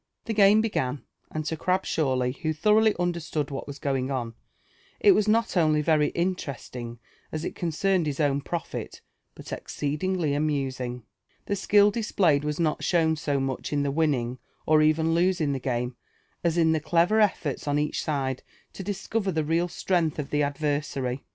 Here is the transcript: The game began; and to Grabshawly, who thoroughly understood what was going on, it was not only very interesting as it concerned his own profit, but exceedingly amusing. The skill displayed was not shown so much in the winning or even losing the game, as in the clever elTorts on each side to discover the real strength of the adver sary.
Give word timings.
The 0.25 0.33
game 0.33 0.61
began; 0.61 1.03
and 1.29 1.45
to 1.45 1.55
Grabshawly, 1.55 2.31
who 2.41 2.53
thoroughly 2.53 2.95
understood 2.99 3.51
what 3.51 3.67
was 3.67 3.77
going 3.77 4.09
on, 4.09 4.33
it 4.99 5.11
was 5.11 5.27
not 5.27 5.55
only 5.55 5.83
very 5.83 6.07
interesting 6.15 6.97
as 7.31 7.45
it 7.45 7.53
concerned 7.53 8.07
his 8.07 8.19
own 8.19 8.41
profit, 8.41 9.01
but 9.35 9.53
exceedingly 9.53 10.33
amusing. 10.33 11.03
The 11.45 11.55
skill 11.55 11.91
displayed 11.91 12.43
was 12.43 12.59
not 12.59 12.83
shown 12.83 13.15
so 13.15 13.39
much 13.39 13.71
in 13.71 13.83
the 13.83 13.91
winning 13.91 14.39
or 14.65 14.81
even 14.81 15.13
losing 15.13 15.53
the 15.53 15.59
game, 15.59 15.95
as 16.43 16.57
in 16.57 16.71
the 16.71 16.79
clever 16.79 17.19
elTorts 17.19 17.67
on 17.67 17.77
each 17.77 18.01
side 18.03 18.41
to 18.73 18.81
discover 18.81 19.31
the 19.31 19.43
real 19.45 19.67
strength 19.67 20.17
of 20.17 20.31
the 20.31 20.41
adver 20.41 20.81
sary. 20.81 21.25